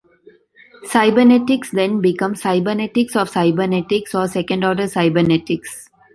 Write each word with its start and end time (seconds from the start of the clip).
Cybernetics 0.85 1.69
then 1.69 2.01
becomes 2.01 2.41
cybernetics 2.41 3.15
of 3.15 3.29
cybernetics, 3.29 4.15
or 4.15 4.27
"second-order 4.27 4.87
cybernetics". 4.87 5.91